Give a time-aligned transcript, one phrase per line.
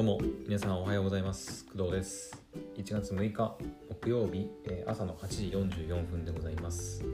[0.00, 1.66] どうも皆さんおはようございます。
[1.66, 2.42] 工藤です。
[2.74, 3.54] 1月6日
[4.00, 5.44] 木曜日、えー朝の8時
[5.84, 7.04] 44分でございます。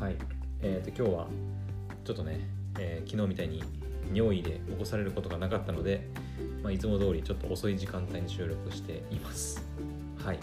[0.00, 0.16] はい。
[0.62, 1.26] えー、と今日は
[2.02, 3.62] ちょっとね、えー昨日みたいに
[4.10, 6.08] 尿意で起こされることがなかったので、
[6.62, 9.62] まあ、いつも通りちょっと遅い時間帯に収録しています。
[10.24, 10.38] はい。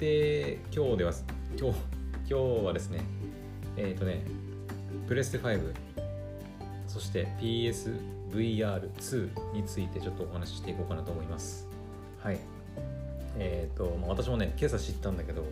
[0.00, 1.12] で今日では
[1.60, 1.78] 今日
[2.30, 3.02] 今日はですね
[3.76, 4.24] えっ、とね
[5.06, 5.70] プレステ5
[6.86, 11.68] そして PS VR2 についてちょっとお話ししていこうかなと思います。
[12.20, 12.38] はい。
[13.38, 15.44] えっ、と、まあ、私もね、今朝知ったんだけど、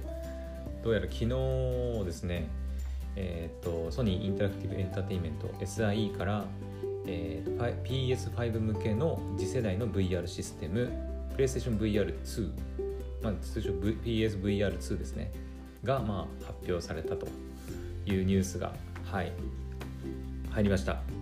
[0.83, 1.29] どうやら昨日
[2.05, 2.49] ですね、
[3.17, 6.45] えっ、と、ソニーインタラクティブエンターテインメント SIE から、
[7.07, 10.91] えー PS5 向けの次世代の VR システム、
[11.37, 12.51] PlayStation VR2、
[13.23, 15.33] まあ、通称 V- PSVR2 ですね、
[15.85, 17.27] が、まあ、発表されたと
[18.07, 18.73] いうニュースが、
[19.05, 19.33] はい、
[20.51, 21.22] 入りました。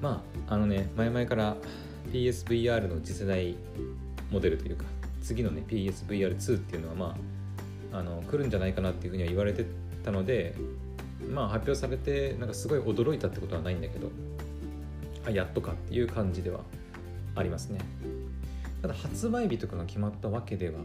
[0.00, 1.56] まああのね前々から
[2.12, 3.56] PSVR の次世代
[4.30, 4.84] モデルというか
[5.22, 7.16] 次のね PSVR2 っていうのはま
[7.92, 9.66] ああの来るんじゃないかなっていうふうには言われて
[10.04, 10.54] たので
[11.32, 14.10] まあ発表されてなんかすごい驚いたってことはないんだけど
[15.26, 16.60] あやっとかっていう感じでは
[17.34, 17.80] ありますね。
[18.82, 20.78] ただ発売日とかが決まったわけでは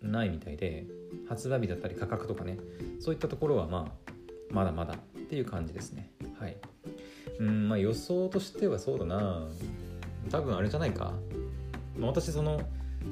[0.00, 0.86] ないみたいで
[1.28, 2.58] 発売日だったり価格とかね
[3.00, 4.12] そういったところはまあ
[4.50, 6.10] まだまだっていう感じですね。
[6.38, 6.56] はい。
[7.42, 9.48] うんまあ予想としてはそうだな。
[10.30, 11.12] 多分あれじゃないか、
[11.98, 12.60] まあ、私その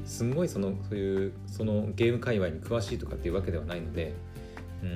[0.05, 4.14] すんごいそのそういうそのゲーム界隈に詳しいとかっていうわけではないので、
[4.84, 4.86] う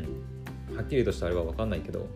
[0.72, 2.06] ん、はっきりとしたあれは分かんないけど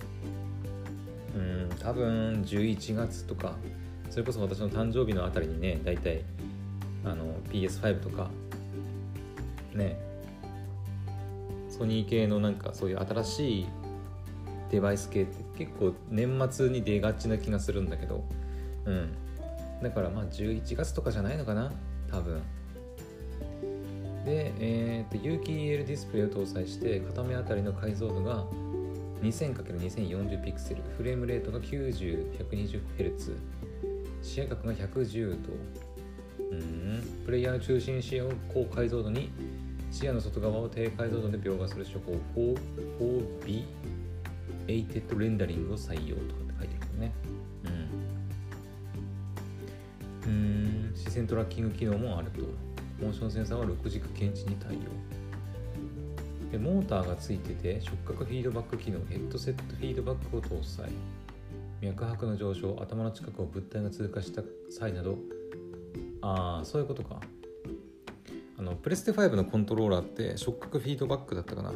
[1.34, 3.56] うん多分11月とか
[4.08, 6.22] それこそ私の誕生日のあたりにね大体
[7.04, 8.30] あの PS5 とか
[9.74, 9.98] ね
[11.68, 13.66] ソニー系のなんかそういう新しい
[14.70, 18.24] デバイス系って結構年末に出がちな気がするんだけど。
[18.84, 19.14] うん。
[19.82, 21.72] だからまあ11月とかじゃないのかな？
[22.10, 22.42] 多分。
[24.24, 28.44] で、えー、と有機 EL ディスプレイを搭載して片目あたりの解像度が
[29.22, 30.82] 2000×2040 ピクセル。
[30.96, 33.36] フレームレートが 90120Hz
[34.22, 35.52] 視野角が110度。
[36.50, 37.22] うん。
[37.24, 39.30] プレイヤーの中心視野を高解像度に
[39.90, 42.12] 視野の外側を低解像度で描画する手法。
[43.00, 43.64] 4B
[44.68, 47.12] エイテッドレンダリングを採用とかって書いてあるけどね。
[50.26, 50.30] うん。
[50.30, 50.34] う
[50.92, 52.42] ん、視線トラッキング機能もあると。
[53.02, 54.78] モーションセンサーは6軸検知に対応。
[56.50, 60.90] で、モーターがついてて、触覚フィードバック機能、ヘッドセットフィードバックを搭載。
[61.80, 65.16] 脈拍の上昇、頭の近くを物体が通過した際など、
[66.20, 67.20] ああ、そういうことか。
[68.58, 71.70] あの、プレステ5のコントローラーって触覚フィードバックだったかな？
[71.70, 71.74] っ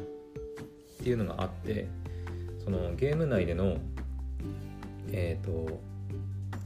[1.02, 1.86] ていうのがあって、
[2.64, 3.76] そのゲーム内での
[5.10, 5.80] えっ、と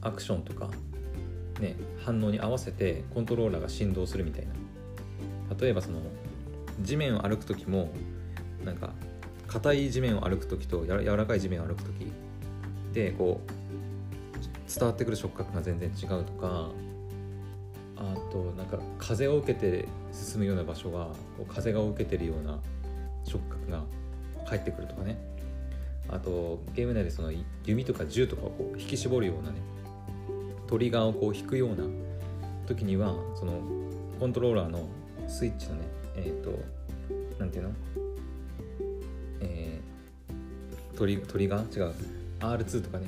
[0.02, 0.70] アクションとか
[1.60, 4.52] ね反応に合わせてコントローラーが振動するみたいな。
[5.60, 6.00] 例えばその
[6.82, 7.90] 地面を歩く時も
[8.64, 8.90] なんか
[9.46, 12.12] 硬い地面を歩く時とや柔らかい地面を歩く時
[12.92, 13.50] でこう
[14.68, 16.70] 伝わってくる触覚が全然違うとか
[17.96, 21.06] あとなんか風を受けて進むような場所は
[21.36, 22.58] こう風が受けてるような
[23.24, 23.84] 触覚が
[24.46, 25.18] 返ってくるとかね。
[26.08, 27.32] あとゲーム内でその
[27.64, 29.58] 弓とか銃とかをこう引き絞るようなね
[30.66, 31.84] トリガーをこう引くような
[32.66, 33.60] 時にはその
[34.18, 34.88] コントローラーの
[35.28, 35.82] スイッチのね
[36.16, 36.50] えっ、と
[37.38, 37.70] なんていうの？
[39.40, 41.78] えートリトリガー？
[41.78, 41.94] 違う。
[42.40, 43.06] R2 とかね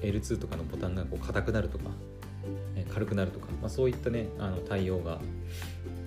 [0.00, 1.84] L2 とかのボタンがこう硬くなるとか、
[2.74, 5.20] えー軽くなるとか、まあ、そういったねあの対応が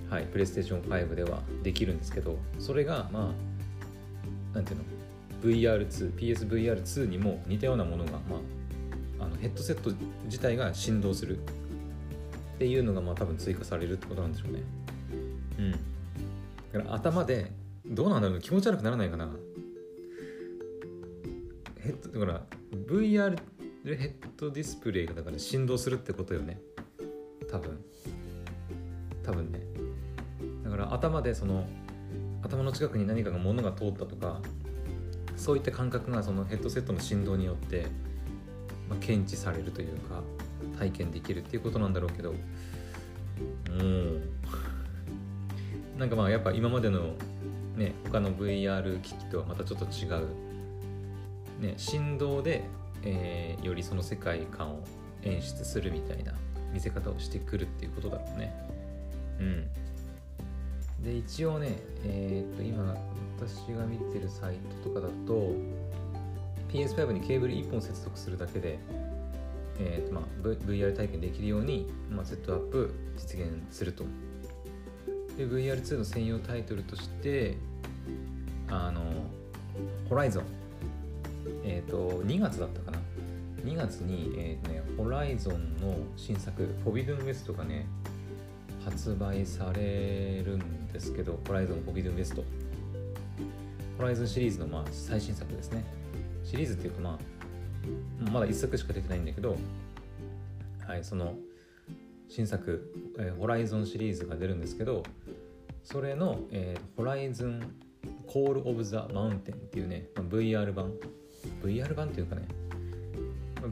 [0.10, 3.32] はい、プレイステーション5ではできるんですけどそれがま
[4.54, 4.84] あなんていうの？
[5.42, 8.38] VR2、PSVR2 にも似たようなものが、ま
[9.20, 9.92] あ、あのヘッドセット
[10.26, 11.40] 自体が振動するっ
[12.58, 14.62] ていうのが、まあ、多分追加されるってことなんでしょうね。
[15.60, 15.72] うん。
[15.72, 15.78] だ
[16.84, 17.52] から頭で、
[17.86, 19.30] どうなんだろう気持ち悪くならないかな
[21.80, 22.42] ヘッド、だから
[22.88, 23.38] VR
[23.86, 26.60] ヘッドディスプレイがだから振動するってことよね。
[27.50, 27.80] 多分。
[29.24, 29.62] 多分ね。
[30.64, 31.66] だから頭でその
[32.42, 34.42] 頭の近くに何かが物が通ったとか
[35.40, 37.88] そういった感覚がそのヘッドセットの振動によって、
[38.90, 40.22] まあ、検知されるというか
[40.78, 42.36] 体験できるっていうことなんだろうけど。
[43.70, 44.30] うん。
[45.98, 47.14] なんかまあやっぱ今までの
[47.76, 50.28] ね他の VR 機器とはまたちょっと違う、
[51.62, 52.64] ね、振動で、
[53.04, 54.84] えーよりその世界観を
[55.24, 56.34] 演出するみたいな
[56.74, 58.54] 見せ方をしてくるっていうことだろうね。
[59.40, 59.68] うん。
[61.04, 62.96] で一応ねえーっと今
[63.40, 65.54] 私が見てるサイトとかだと
[66.72, 68.80] PS5 にケーブル1本接続するだけで
[69.82, 74.04] えーとまあ、VR 体験できるように、まあ、セットアップ実現すると。
[75.38, 77.56] で VR2 の専用タイトルとして
[78.68, 79.02] あの
[80.10, 80.44] ホライゾン
[81.64, 83.00] えっ、ー、と2月だったかな。
[83.64, 87.88] 2月に、えーとね、ホライゾンの新作「フォビドゥンウエスト」がね
[88.84, 92.44] 発売されるんですけど Horizon Forbidden West
[94.00, 95.84] Horizon シリーズのまあ最新作ですね。
[96.46, 97.20] シリーズっていうかま
[98.28, 99.58] あまだ1作しか出てないんだけど
[100.88, 101.36] はいその
[102.30, 105.04] 新作、えー、 Horizon シリーズが出るんですけど
[105.84, 107.62] それの、えー、 Horizon
[108.26, 110.94] Call of the Mountain っていうね、まあ、VR 版。
[111.62, 112.48] VR 版っていうかね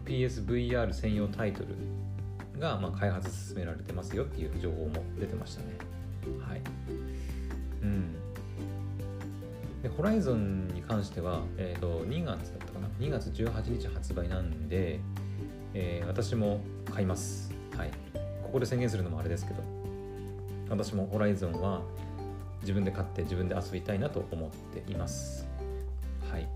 [0.06, 5.78] PSVR 専用タイトルが、まあ、開発進められてますよっていう情報も出てましたね。
[6.46, 6.62] はい。
[7.82, 8.17] うん。
[9.82, 15.00] でホライゾンに関しては、えーと、2月だったかな？2月18日発売なんで、
[15.74, 17.54] えー、私も買います。
[17.76, 17.92] はい。
[18.42, 19.62] ここで宣言するのもあれですけど
[20.70, 21.82] 私もホライゾンは
[22.62, 25.48] 自分で買って自分で遊びたいなと思っています。
[26.32, 26.48] はい。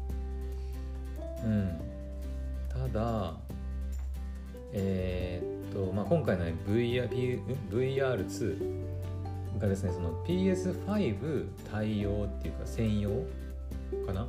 [1.44, 1.80] うん。
[2.70, 3.34] ただ
[4.74, 7.40] えー、っとまあ今回のね VR2
[9.62, 13.12] がですねその PS5 対応っていうか専用
[14.06, 14.28] かな？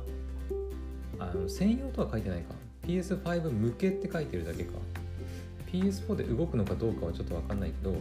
[1.19, 2.53] あの専用とは書いてないか。
[2.83, 4.73] PS5 向けって書いてるだけか。
[5.71, 7.95] PS4 で動くのかどうかはちょっと分かんないけど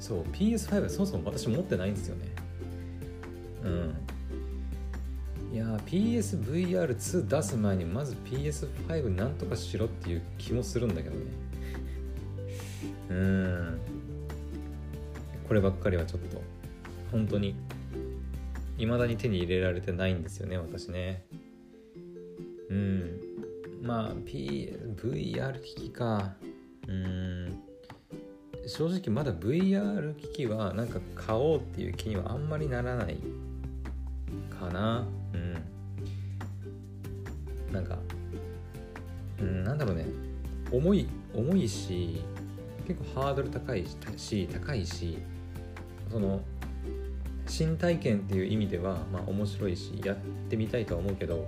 [0.00, 2.28] そう PS5 はそもそも私持ってないんですよね。
[3.62, 3.94] うん。
[5.54, 11.20] いや PSVR2 出す前にまず PS5 なんとかしろっていう気もするんだけどね。
[13.10, 13.78] うん。
[15.46, 16.42] こればっかりはちょっと。
[17.10, 17.54] 本当に
[18.76, 21.24] 未だに手に入れられてないんですよね私ね。
[22.68, 23.20] うん。
[23.82, 26.34] まあ PVR 機器か。
[26.88, 27.62] うん。
[28.66, 33.18] 正直まだ VR 機器はなんか買おうっていう気にはあんまりならない
[34.50, 35.06] かな。
[35.34, 35.54] うん。
[37.72, 37.98] なんか
[39.40, 40.06] うんなんだろうね。
[40.72, 42.22] 重い重いし
[42.88, 43.86] 結構ハードル高い
[44.16, 45.18] し高いし
[46.14, 46.40] その
[47.48, 50.16] 新体験っていう意味ではまあ面白いしやっ
[50.48, 51.44] てみたいとは思うけど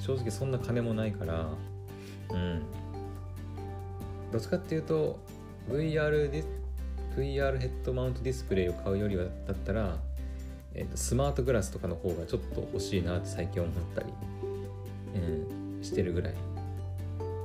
[0.00, 1.48] 正直そんな金もないから
[2.30, 2.62] うん。
[4.30, 5.18] どっちかっていうと
[5.68, 6.44] VR で
[7.16, 9.96] VR ヘッドマウントディスプレイを買うよりはだったら、
[10.72, 14.12] えーと、スマートグラスとかの方がちょっと欲しいなって最近思ったり、
[15.16, 16.34] うん、してるぐらい。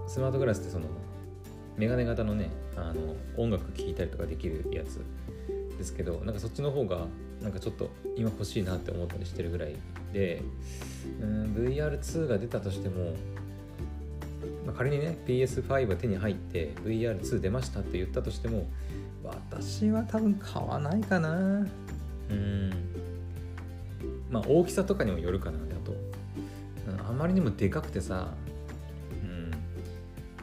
[0.08, 0.86] スマートグラスってその
[1.76, 5.02] メガネ型のねあの音楽聴いたりとかできるやつ。
[5.80, 7.08] ですけどなんかそっちの方が
[7.42, 9.76] なんかちょっと今欲しいなって思ったりしてるぐらい
[10.14, 10.44] で
[11.22, 13.14] うん VR2 が出たとしても、
[14.66, 18.68] まあ、仮にね PS5 が手に入って VR2 出ましたって言ったとしても
[19.24, 21.66] 私は多分買わないかな。
[22.30, 22.72] うん。
[24.30, 25.94] まあ大きさとかにもよるかなあと。
[27.08, 28.34] あまりにもでかくてさ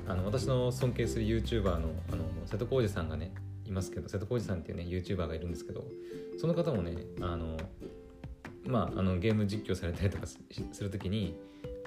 [0.09, 3.33] あの私の尊敬する YouTuber のあの瀬戸康史さんがね
[3.69, 5.85] いますけど瀬戸康史さんっていうね YouTuber がいるんですけど
[6.39, 7.57] その方もねあの
[8.67, 10.39] まああのゲーム実況されたりとかす
[10.83, 11.37] る時に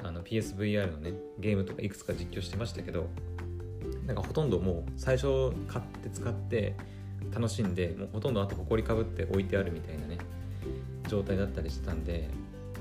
[0.03, 3.07] あの PSVR のねゲームとかいくつか実況してましたけど
[4.05, 6.75] なんかほとんどもう最初買って使って
[7.31, 10.17] 楽しんでもうほとんどあと埃かぶって置いてあるみたいなね
[11.07, 12.29] 状態だったりしてたんで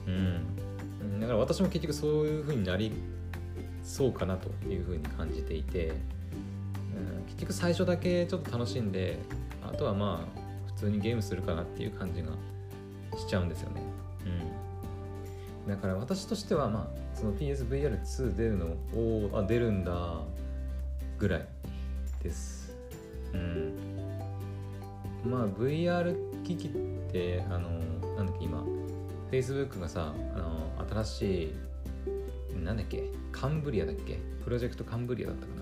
[0.06, 1.20] うん。
[1.20, 2.92] だから私も結局そういう風になり
[3.82, 5.92] そうかなというふうに感じていて、
[7.28, 9.18] 結局最初だけちょっと楽しんで
[9.62, 12.32] あとはまあ普通にゲームするかなっていう感じが
[13.16, 13.82] しちゃうんですよね。
[15.64, 20.20] うん、だから私としてはまあその PSVR2 出るのをあ出るんだ
[21.18, 21.49] ぐらい
[22.23, 22.76] です。
[23.32, 23.75] うん、
[25.25, 26.70] まあ VR 機器っ
[27.12, 27.70] てあの
[28.16, 28.64] なんだっけ今
[29.30, 31.52] Facebook がさあの新し
[32.54, 35.57] いなんだっけカンブリアだっけプロジェクトカンブリアだったか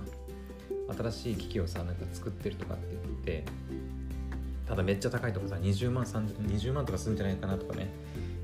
[0.95, 3.45] 新しい機器をさなんか作ってるとかって言って
[4.69, 7.89] ただめっちゃ高いとかさ20万30 20万とかするんじゃないかなとかね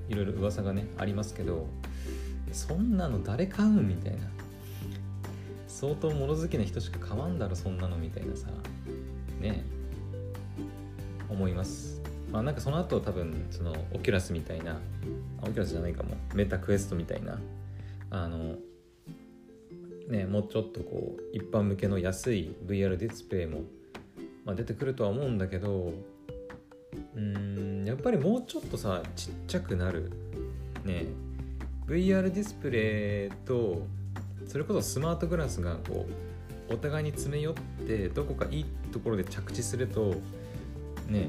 [0.09, 1.67] いろいろ噂がねありますけど
[2.53, 4.33] そんなの誰買うみたいな。
[5.83, 8.47] 相当物好きな人しか買わんだろそんなのみたいなさ
[9.41, 9.65] ね
[11.29, 12.01] 思います。
[12.31, 14.79] まあなんかその後多分その Oculus みたいな
[15.41, 16.15] Oculus じゃないかも。
[16.35, 17.41] Meta Quest みたいな
[18.11, 18.55] あの
[20.09, 23.63] ねもうちょっとこう一般向けの安い VR ディスプレイも、
[24.45, 25.93] まあ、出てくるとは思うんだけど
[27.17, 30.13] うんやっぱりもうちょっとさちっちゃくなる
[30.85, 31.07] ね
[31.87, 33.87] VR ディスプレイと
[34.47, 36.07] それこそスマートグラスがこ
[36.71, 37.55] うお互いに詰め寄っ
[37.87, 40.15] てどこかいいところで着地すると
[41.09, 41.29] ね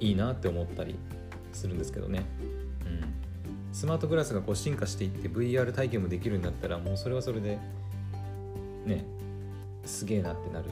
[0.00, 0.96] いいなって思ったり
[1.52, 2.24] するんですけどね、
[3.72, 7.58] スマートグラスがこう進化していって VR 体験もできるようになったらもうそれはそれで
[8.84, 9.04] ね
[9.84, 10.70] すげえなってなる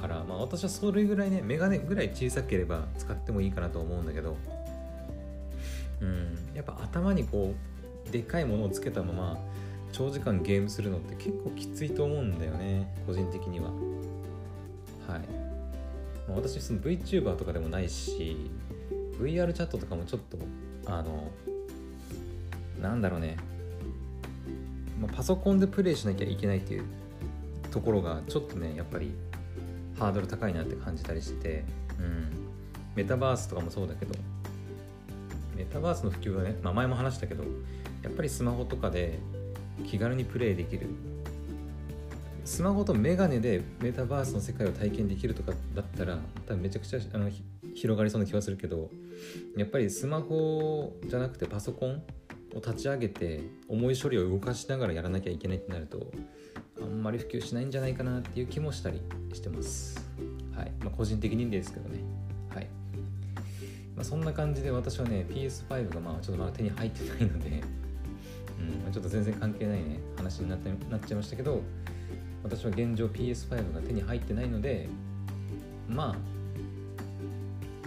[0.00, 4.36] から、まあ、私はそれぐらいねメガネぐらい小さければ使ってもいいかなと思うんだけど
[6.00, 7.54] うんやっぱ頭にこ
[8.08, 9.38] うでっかいものをつけたまま
[9.92, 13.70] 長時間ゲームするのって結構きついと思うんだよね個人的には。
[15.06, 15.20] はい、
[16.28, 18.50] まあ、私その VTuber とかでもないし
[19.18, 20.38] VR チャットとかもちょっと
[20.86, 21.30] あの
[22.88, 23.36] なんだろうね、
[25.00, 26.84] まあ、パソコンでプレイしなきゃいけないっていう
[27.70, 29.12] ところがちょっとねやっぱり
[29.98, 31.64] ハードル高いなって感じたりして、
[31.98, 32.30] うん、
[32.94, 34.14] メタバースとかもそうだけど
[35.56, 37.44] メタバースの普及はね、まあ、前も話したけど
[38.02, 39.18] やっぱりスマホとかで
[39.86, 40.88] 気軽にプレイできる。
[42.44, 47.30] スマホとメガネでメタバースの世界を体験できるとかだったら多分めちゃくちゃあの
[47.74, 48.90] 広がりそうな気はするけど
[49.56, 52.02] やっぱりスマホじゃなくてパソコン
[52.54, 56.10] を立ち上げて重い処理を動かしながらやらなきゃいけないってなると
[56.80, 59.00] あんまり普及しないんじゃないかなっていう気もしたり
[59.32, 60.04] してます。
[60.54, 61.98] はいまあ、個人的にですけどね。
[62.48, 62.68] はい
[63.96, 67.62] まあ、そんな感じで私はね PS5 がまあちょっとまだ手に入ってないので
[68.86, 71.62] うん、ちょっと全然関係ないね話になってなっちゃいましたけど
[72.42, 74.88] 私は現状 PS5 が手に入ってないので
[75.88, 76.16] ま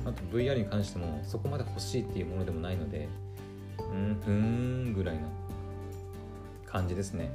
[0.06, 3.08] ああと VR に関してもそこまで欲しいっていうものでもないので
[3.80, 5.22] うんふんぐらいの
[6.66, 7.30] 感じですね。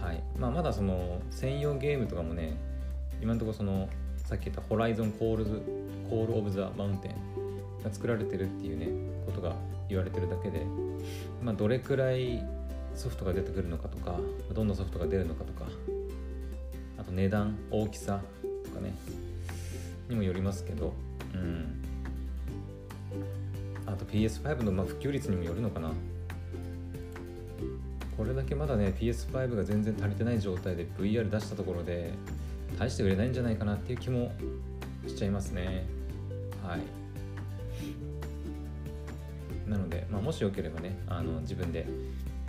[0.00, 0.22] はい。
[0.36, 2.56] まあまだその専用ゲームとかもね
[3.20, 5.62] 今のところそのさっき言ったホライゾンコールズ
[6.10, 7.12] コールオブザマウンテン
[7.82, 8.88] が作られてるっていうね
[9.26, 9.54] ことが
[9.88, 10.64] 言われてるだけで
[11.42, 12.42] まあ、どれくらい
[12.94, 14.18] ソフトが出てくるのかとか
[14.52, 15.64] どんなソフトが出るのかとか
[16.98, 18.20] あと値段大きさ
[18.64, 18.94] とかね
[20.08, 20.92] にもよりますけど
[21.34, 21.81] うん。
[23.92, 25.92] あと PS5 のまあ普及率にもよるのかな。
[28.16, 32.12] これだけまだね PS5 が全然足りてない状態で VR 出したところで
[32.78, 34.32] 大して売れないんじゃないかなっていう気も
[35.06, 35.84] しちゃいますね。
[36.62, 36.80] はい。
[39.68, 41.86] なので、まあ、もしよければねあの自分で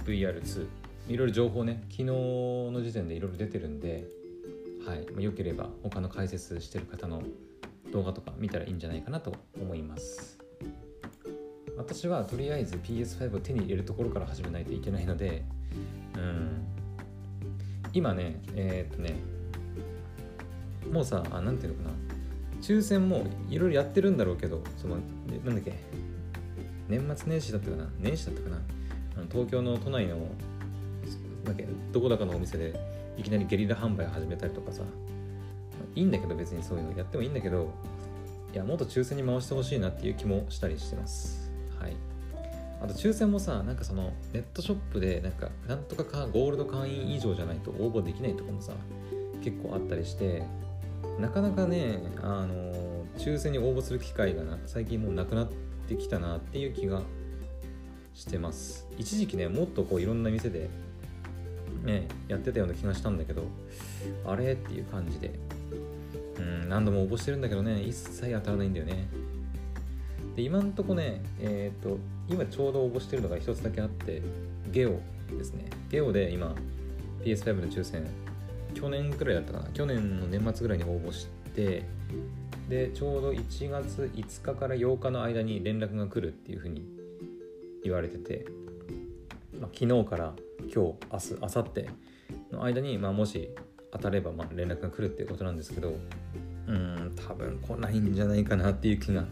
[0.05, 0.67] VR2
[1.09, 4.07] いろいろ情報ね昨日の時点でいろいろ出てるんで、
[4.85, 5.05] はい。
[5.11, 7.23] まあ、よければ他の解説してる方の
[7.91, 10.42] 動画とか見たらいいんじゃないかなと思います。
[11.77, 15.43] 私はとりあえず PS5 を手に入れるところから始めないといけないので
[16.15, 16.65] うん。
[17.93, 19.15] 今ねえー、っとね
[20.91, 21.95] もうさあなんていうのかな。
[22.61, 24.97] 抽選もいろいろやってるんだろうけどその
[25.43, 25.73] なんだっけ。
[26.87, 27.89] 年末年始だったかな。
[27.99, 28.61] 年始だったかな。
[29.17, 30.17] あの東京の都内の
[31.43, 32.79] だけどこだかのお店で
[33.17, 34.83] いきなりゲリラ販売始めたりとかさ。
[35.95, 37.71] いいんだけど別にそういうのやってもいいんだけど
[38.53, 41.42] いやもっと抽選に回してほしいなっていう気もしたりしてます。
[41.83, 41.95] はい。
[42.81, 48.73] あと抽選もさなんかそのネットショップでなんかなんとかかゴールド会員以上じゃないと応募できないとかもさ
[49.41, 50.43] 結構あったりして
[51.17, 55.49] なかなかねあの抽選に応募する機会がな最近もうなくなっ
[55.87, 57.01] てきたなっていう気が
[58.13, 58.85] してます。
[58.97, 60.69] 一時期ねもっとこういろんな店で
[61.83, 63.45] ねやってたような気がしたんだけど
[64.25, 65.31] あれっていう感じで。
[66.37, 69.07] うん何度も応募してるんだけどね一切当たらないんだよね。
[70.35, 71.97] で今んとこねえっ、ー、と
[72.29, 74.21] 今ちょうど応募してるのが一つだけあって
[74.71, 74.99] ゲオ
[75.37, 75.65] ですね。
[75.89, 76.55] ゲオで今
[77.23, 78.05] PS5 の抽選
[78.73, 79.69] 去年くらいだったかな。
[79.69, 81.83] 去年の年末ぐらいに応募して
[82.69, 86.85] でちょうど1月5日から8日の間に連絡が来るっていうふうに
[87.83, 88.45] 言われてて、
[89.59, 91.87] まあ、昨日から今日明日明後日
[92.51, 93.49] の間に、まあ、もし
[93.91, 95.93] 当たればまあ連絡が来るっていうことなんですけど
[96.67, 99.25] うん多分来ないんじゃないかなっていう気が、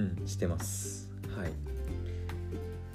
[0.00, 1.10] うん、してます。
[1.36, 1.50] はい。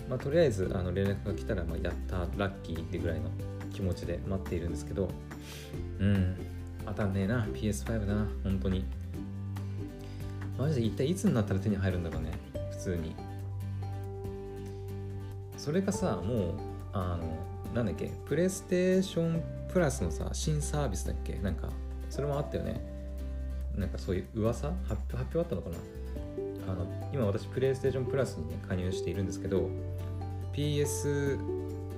[0.09, 3.29] まあ、とりあえずあの連絡が来たら、まあ、やったラッキーってぐらいの
[3.74, 5.09] 気持ちで待っているんですけど。
[6.00, 6.35] うん。
[6.85, 7.45] 当たんねえな。
[7.53, 8.27] PS5 な。
[8.43, 8.85] 本当に。
[10.57, 12.31] マジで一体いつになったら手に入るんだろうね。
[12.71, 13.15] 普通に。
[15.57, 16.53] それがさもう
[16.93, 17.38] あの
[17.74, 18.12] なんだっけ。
[18.25, 19.41] プレイステーション
[19.74, 21.33] プラスのさ新サービスだっけ？
[21.39, 21.69] なんか
[22.09, 22.79] それもあったよね。
[23.75, 24.69] なんかそういう噂？
[24.88, 25.75] 発表発表あったのかな？
[26.67, 29.69] あの今私プレイステーションプラスにね加入しているんですけど
[30.53, 31.38] PS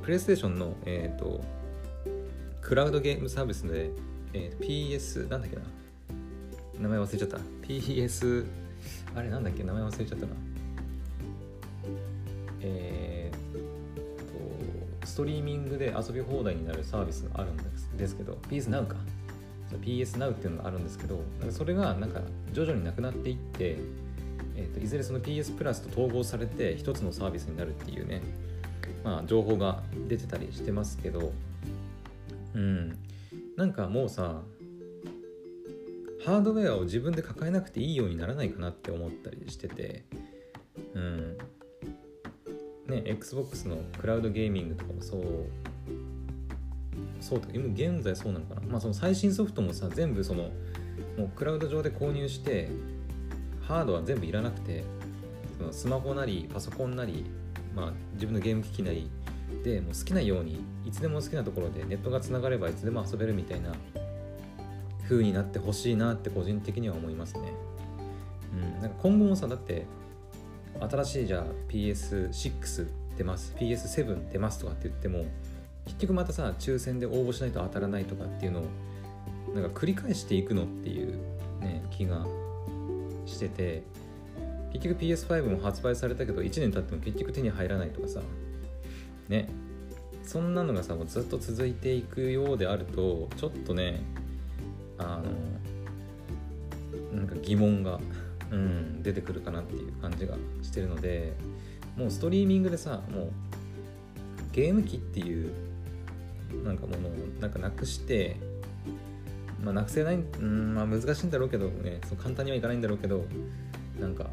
[0.01, 1.41] プレイステーションのえ、ー、と
[2.61, 3.91] クラウドゲームサービスで
[4.33, 5.61] えー、PS なんだっけな。
[6.79, 7.37] 名前忘れちゃった。
[7.65, 8.45] PS
[9.15, 9.63] あれなんだっけ？
[9.63, 10.33] 名前忘れちゃったな。
[12.61, 18.95] えー、とストリーミングで遊び放題になるサービスがあるんですですけど PS Now か。
[19.81, 22.21] PS Now っていうのがあるんですけどなんかそれがなんか
[22.53, 23.77] 徐々になくなっていって、
[24.57, 28.21] えー、といずれその PS プラスと統合されて一つのサービスになるっていうね
[29.03, 31.31] まあ情報が出てたりしてますけど
[32.55, 32.97] うん。
[33.55, 34.41] なんかもうさ
[36.25, 40.03] ハードウェアを自分で抱えなくていいようにならないかなって思ったりしてて
[40.93, 41.37] うん。
[42.87, 45.23] ね XBOX のクラウドゲーミングとかもそう
[47.19, 48.61] そうとか今現在そうなのかな。
[48.61, 50.49] まあその最新ソフトもさ全部その
[51.17, 52.69] もうクラウド上で購入して
[53.67, 54.83] ハードは全部いらなくて
[55.57, 57.25] そのスマホなりパソコンなり、
[57.75, 59.09] まあ、自分のゲーム機器なり
[59.63, 63.73] でもう好きなようにいつでも好きなところでネットがつながればいつでも遊べるみたいな
[65.03, 67.53] 風になってほしいなって個人的には思いますね。
[68.53, 69.85] うん、なんか今後もさだって
[70.79, 75.25] 新しいじゃあ PS6 出ます PS7 出ますとかって言っても
[75.85, 78.63] 結局またさ抽選で応募しないと当たらないとかっていうのを
[79.53, 81.17] なんか繰り返していくのっていう
[81.61, 82.25] ね気が
[83.27, 83.83] してて
[84.73, 88.21] 結局 PS5 も発売されたけど1年経っても結局手に入らないとかさ。
[89.29, 89.49] ね。
[90.23, 94.01] そんなのがさもうずっと続いていくようであるとちょっとね
[94.97, 95.21] あ
[97.13, 97.99] のなんか疑問が、
[98.51, 101.33] うん、出てくるかなっていう感じがしてるので
[101.95, 103.31] もうストリーミングでさもう
[104.51, 105.53] ゲーム機っていう
[106.65, 108.35] なんかものをなんかなくして
[109.63, 113.25] まあなくせない、うんまあ、難しいんだろうけどねそう簡単にはいかないんだろうけど
[113.99, 114.29] なんか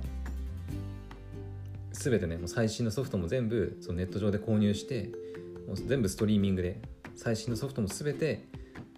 [1.93, 5.11] 全てねもう最新のソフトも全部そのネット上で購入して
[5.66, 6.81] もう全部ストリーミングで
[7.16, 8.45] 最新のソフトも全て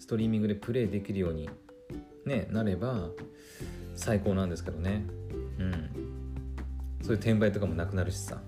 [0.00, 1.48] ストリーミングでプレイできるように、
[2.24, 3.10] ね、なれば
[3.94, 5.04] 最高なんですけどね。
[5.58, 5.72] うん。
[7.02, 8.40] そういう転売とかもなくなるしさ。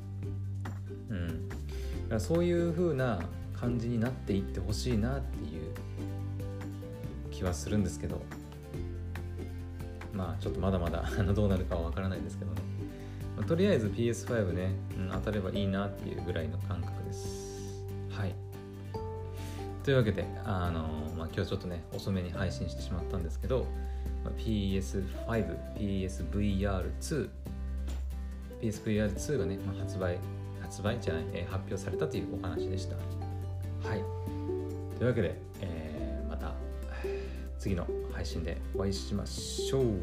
[1.08, 1.48] うん。
[1.48, 1.58] だか
[2.10, 3.20] らそういう風な
[3.58, 5.47] 感じになっていってほしいなって
[7.38, 8.20] 気はするんですけど
[10.12, 12.60] まあちょっとまだまだ どうなるかはわからないですけどね、
[13.36, 17.86] まあ、とりあえず PS5 ね、うん、当たればいいなっていうぐらいの感覚です。
[18.10, 18.34] はい。
[19.84, 23.64] というわけで、あのーまあ、今日ちょっとね遅めに配信してしまったんですけど、
[24.24, 27.28] まあ、PS5、PSVR2
[28.60, 30.18] PSVR2 がね、まあ、発売
[30.60, 32.96] 発売じゃない、えー、発表されたというお話でした。
[33.88, 34.02] はい。
[34.98, 35.77] というわけで、えー、
[37.58, 39.94] 次の配信でお会いしましょう。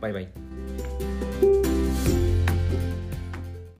[0.00, 1.55] バイバイ。